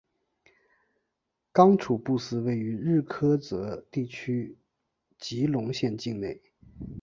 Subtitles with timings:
[1.51, 4.57] 刚楚布寺位于日喀则地区
[5.19, 6.41] 吉隆县境内。